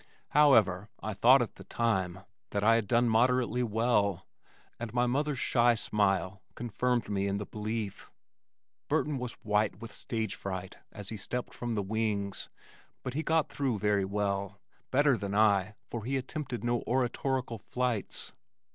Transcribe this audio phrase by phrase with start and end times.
[0.29, 4.25] However, I thought at the time that I had done moderately well,
[4.79, 8.09] and my mother's shy smile confirmed me in the belief.
[8.89, 12.49] Burton was white with stage fright as he stepped from the wings
[13.03, 14.59] but he got through very well,
[14.89, 18.33] better than I, for he attempted no oratorical flights.